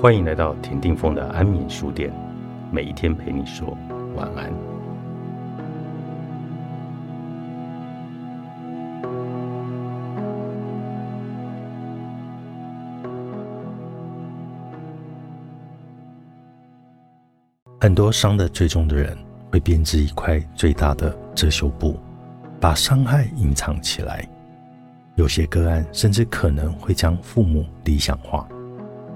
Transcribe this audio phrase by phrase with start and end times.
[0.00, 2.10] 欢迎来到田定峰的安眠书店，
[2.72, 3.76] 每一天陪你说
[4.16, 4.50] 晚安。
[17.78, 19.14] 很多伤得最重的人，
[19.50, 22.00] 会编织一块最大的遮羞布，
[22.58, 24.26] 把伤害隐藏起来。
[25.16, 28.48] 有些个案甚至可能会将父母理想化。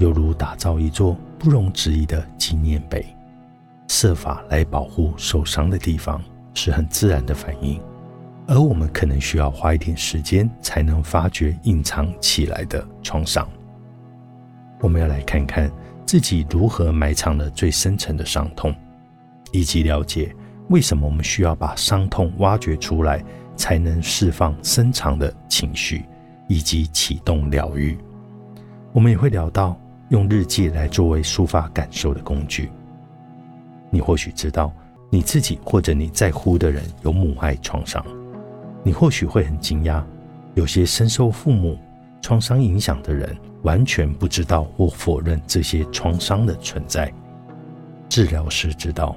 [0.00, 3.04] 犹如打造一座不容置疑的纪念碑，
[3.86, 6.22] 设法来保护受伤的地方
[6.54, 7.78] 是很自然的反应，
[8.46, 13.46] 而我们可能需要花一点时间才能发觉隐藏起来的创伤。
[14.80, 15.70] 我们要来看看
[16.06, 18.74] 自己如何埋藏了最深层的伤痛，
[19.52, 20.34] 以及了解
[20.70, 23.22] 为什么我们需要把伤痛挖掘出来，
[23.54, 26.06] 才能释放深藏的情绪，
[26.48, 27.98] 以及启动疗愈。
[28.94, 29.78] 我们也会聊到。
[30.10, 32.70] 用日记来作为抒发感受的工具。
[33.90, 34.72] 你或许知道
[35.08, 38.04] 你自己或者你在乎的人有母爱创伤，
[38.82, 40.02] 你或许会很惊讶，
[40.54, 41.78] 有些深受父母
[42.20, 47.12] 创伤影响的人完全不知道或否认这些创伤的存在。
[48.08, 49.16] 治疗师知道，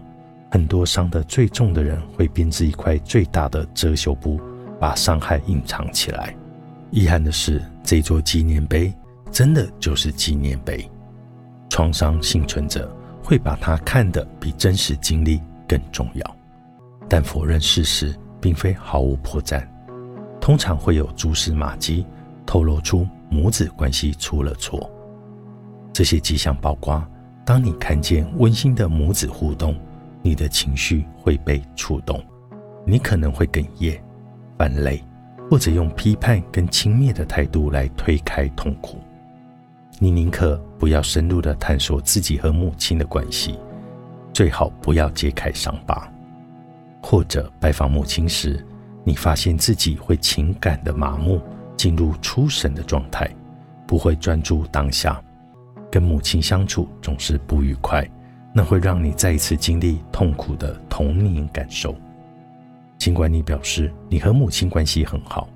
[0.52, 4.40] 很多伤得最重的人会编织一块最大的遮羞布，
[4.80, 6.36] 把伤害隐藏起来。
[6.92, 8.94] 遗憾的是，这座纪念碑。
[9.34, 10.88] 真的就是纪念碑，
[11.68, 16.38] 创伤幸存者会把它看得比真实经历更重要，
[17.10, 19.68] 但否认事实并非毫无破绽，
[20.40, 22.06] 通常会有蛛丝马迹
[22.46, 24.88] 透露出母子关系出了错。
[25.92, 27.04] 这些迹象包括：
[27.44, 29.76] 当你看见温馨的母子互动，
[30.22, 32.24] 你的情绪会被触动，
[32.86, 34.00] 你可能会哽咽、
[34.60, 35.04] 泛泪，
[35.50, 39.00] 或者用批判跟轻蔑的态度来推开痛苦。
[40.00, 43.58] 你宁可不要深入的探索自己和母亲的关系，
[44.34, 46.12] 最好不要揭开伤疤。
[47.02, 48.66] 或者拜访母亲时，
[49.04, 51.42] 你发现自己会情感的麻木，
[51.78, 53.30] 进入出神的状态，
[53.86, 55.22] 不会专注当下，
[55.92, 58.06] 跟母亲相处总是不愉快，
[58.54, 61.96] 那会让你再一次经历痛苦的童年感受。
[62.98, 65.48] 尽管你表示你和母亲关系很好，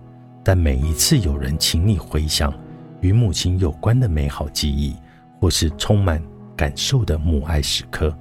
[0.43, 2.53] 但每一次有人请你回想。
[3.01, 4.95] 与母亲有关的美好记忆，
[5.39, 6.21] 或是充满
[6.55, 8.15] 感受的母爱时刻，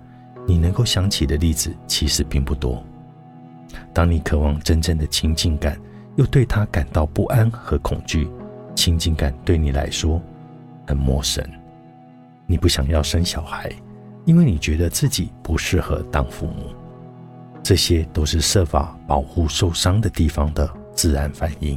[0.47, 2.85] 你能够想起的例子其实并不多。
[3.93, 5.79] 当你渴望真正的亲近感，
[6.17, 8.29] 又对他感到不安和恐惧，
[8.75, 10.21] 亲近感对你来说
[10.87, 11.45] 很陌生。
[12.47, 13.71] 你不想要生小孩，
[14.25, 16.75] 因为你觉得自己不适合当父母。
[17.63, 21.77] 这些都是设法保护受伤的地方的自然反应。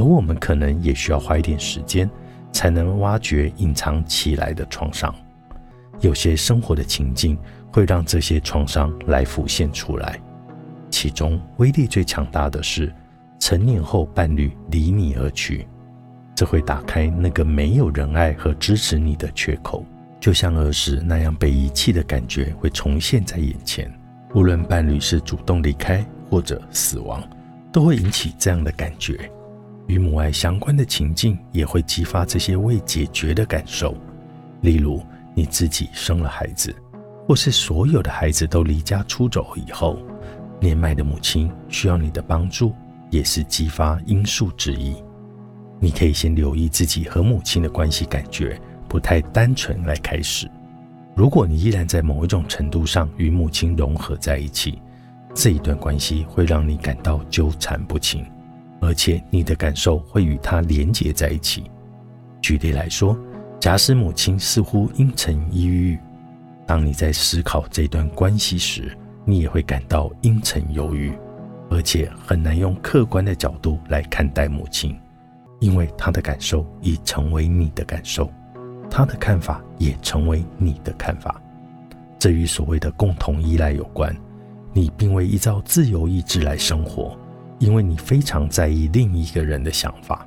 [0.00, 2.08] 而我们可能也需要花一点时间，
[2.52, 5.14] 才能挖掘隐藏起来的创伤。
[6.00, 7.36] 有些生活的情境
[7.70, 10.18] 会让这些创伤来浮现出来，
[10.88, 12.90] 其中威力最强大的是
[13.38, 15.68] 成年后伴侣离你而去，
[16.34, 19.84] 这会打开那个没有人爱和支持你的缺口，
[20.18, 23.92] 就像儿时那样被遗弃的感觉会重现在眼前。
[24.34, 27.22] 无论伴侣是主动离开或者死亡，
[27.70, 29.30] 都会引起这样的感觉。
[29.90, 33.92] 与母爱相关的情境也会激发这些未解决的感受，
[34.60, 36.72] 例如你自己生了孩子，
[37.26, 39.98] 或是所有的孩子都离家出走以后，
[40.60, 42.72] 年迈的母亲需要你的帮助，
[43.10, 44.94] 也是激发因素之一。
[45.80, 48.56] 你可以先留意自己和母亲的关系，感觉
[48.88, 50.48] 不太单纯来开始。
[51.16, 54.80] 如果你依然在某一种程度上与母亲融合在一起，
[55.34, 58.24] 这一段关系会让你感到纠缠不清。
[58.80, 61.70] 而且你的感受会与他连结在一起。
[62.40, 63.16] 举例来说，
[63.60, 65.98] 假使母亲似乎阴沉抑郁，
[66.66, 71.12] 当你在思考这段关系时，你也会感到阴沉忧郁，
[71.70, 74.98] 而且很难用客观的角度来看待母亲，
[75.60, 78.30] 因为她的感受已成为你的感受，
[78.90, 81.40] 她的看法也成为你的看法。
[82.18, 84.14] 这与所谓的共同依赖有关。
[84.72, 87.18] 你并未依照自由意志来生活。
[87.60, 90.26] 因为你非常在意另一个人的想法。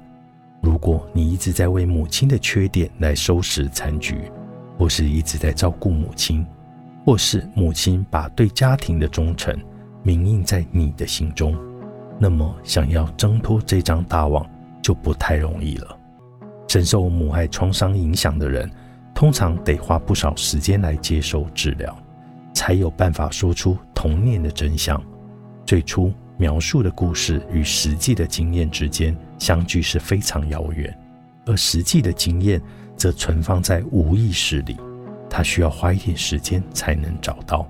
[0.61, 4.31] 如果你一直在为母亲的缺点来收拾残局，
[4.77, 6.45] 或是一直在照顾母亲，
[7.03, 9.59] 或是母亲把对家庭的忠诚
[10.03, 11.57] 铭印在你的心中，
[12.19, 14.47] 那么想要挣脱这张大网
[14.81, 15.97] 就不太容易了。
[16.67, 18.69] 深受母爱创伤影响的人，
[19.13, 21.95] 通常得花不少时间来接受治疗，
[22.53, 25.01] 才有办法说出童年的真相。
[25.65, 26.13] 最初。
[26.37, 30.95] 描述的故事与实际的经验之间相距是非常遥远，
[31.45, 32.61] 而实际的经验
[32.95, 34.77] 则存放在无意识里，
[35.29, 37.67] 他需要花一点时间才能找到。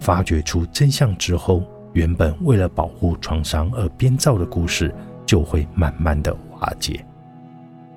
[0.00, 7.04] 发掘出真相之后，原本为了保护创伤而编造的故事就会慢慢的瓦解。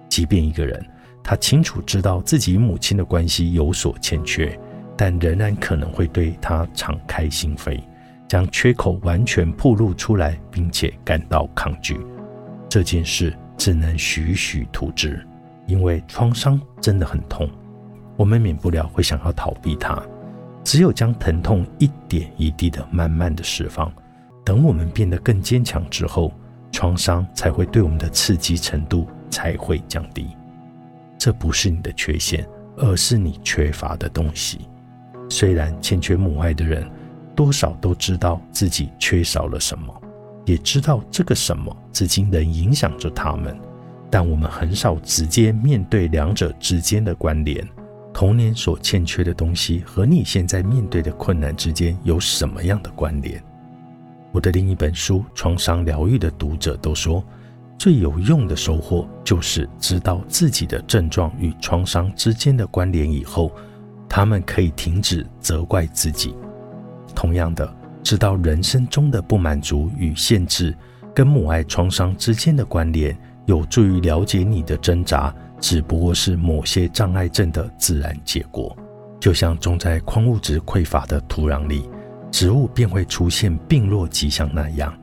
[0.07, 0.83] 即便一个人
[1.24, 4.57] 他清楚知道自己与母亲的关系有所欠缺，
[4.98, 7.80] 但仍然可能会对他敞开心扉，
[8.30, 12.00] 将缺口完全暴露出来，并且感到抗拒。
[12.70, 15.20] 这件事只能徐徐图之，
[15.66, 17.50] 因为创伤真的很痛，
[18.16, 20.00] 我们免不了会想要逃避它。
[20.64, 23.92] 只有将疼痛一点一滴的慢慢的释放，
[24.46, 26.31] 等我们变得更坚强之后，
[26.72, 30.28] 创伤才会对我们的刺激程度才会降低。
[31.18, 32.48] 这不是你的缺陷，
[32.78, 34.70] 而是你缺乏的东西。
[35.30, 36.88] 虽然欠缺母爱的人，
[37.40, 40.02] 多少都知道自己缺少了什么，
[40.44, 43.58] 也知道这个什么至今仍影响着他们，
[44.12, 47.66] 但我们很少直接面对两者之间的关联。
[48.14, 53.42] 童年所欠缺的东西和你现在面对的困难之间有什么样的关联？
[54.34, 57.24] 我的另一本书《创伤疗愈》的读者都说，
[57.78, 63.50] 最有用的收获就是知道自己的症状与创伤之间的关联以后，
[64.10, 66.36] 他们可以停止责怪自己。
[67.19, 67.69] 同样的，
[68.01, 70.74] 知道人生中的不满足与限制
[71.13, 73.13] 跟母爱创伤之间的关联，
[73.45, 75.36] 有助于了解你的挣扎。
[75.60, 78.74] 只不过是某些障碍症的自然结果，
[79.19, 81.89] 就像种在矿物质匮乏的土壤里，
[82.31, 84.98] 植物便会出现病弱迹象那样。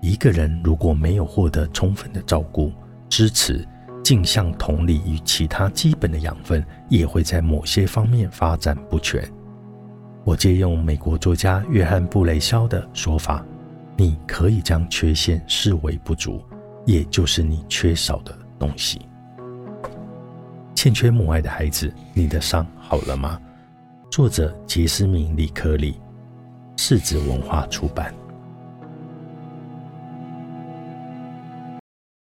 [0.00, 2.72] 一个人如果没有获得充分的照顾、
[3.10, 3.62] 支持、
[4.02, 9.22] 镜像同理与其他基本的养分，也会在某些方面发展不全。
[10.24, 13.44] 我借用美国作家约翰布雷肖的说法
[13.96, 16.42] ：“你可以将缺陷视为不足，
[16.84, 19.00] 也就是你缺少的东西。”
[20.74, 23.40] 欠缺母爱的孩子，你的伤好了吗？
[24.10, 26.00] 作者杰斯明·李克里，
[26.76, 28.14] 世子文化出版。